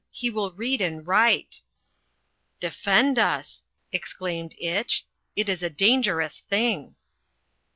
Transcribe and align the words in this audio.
He 0.09 0.31
will 0.31 0.49
read 0.53 0.81
and 0.81 1.05
write." 1.05 1.61
"Defend 2.59 3.19
us!" 3.19 3.63
exclaimed 3.91 4.55
Itch. 4.59 5.05
"It 5.35 5.47
is 5.47 5.61
a 5.61 5.69
dangerous 5.69 6.39
thing." 6.49 6.95